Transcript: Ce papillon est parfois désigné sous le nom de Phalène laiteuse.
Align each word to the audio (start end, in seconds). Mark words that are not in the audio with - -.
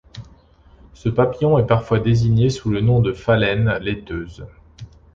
Ce 0.95 1.09
papillon 1.09 1.59
est 1.59 1.67
parfois 1.67 1.99
désigné 1.99 2.49
sous 2.49 2.71
le 2.71 2.81
nom 2.81 3.01
de 3.01 3.13
Phalène 3.13 3.69
laiteuse. 3.83 4.47